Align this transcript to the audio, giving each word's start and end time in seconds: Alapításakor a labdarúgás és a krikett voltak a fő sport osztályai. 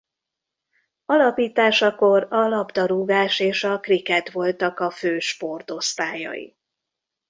Alapításakor 1.05 2.27
a 2.29 2.35
labdarúgás 2.47 3.39
és 3.39 3.63
a 3.63 3.79
krikett 3.79 4.29
voltak 4.29 4.79
a 4.79 4.91
fő 4.91 5.19
sport 5.19 5.71
osztályai. 5.71 6.55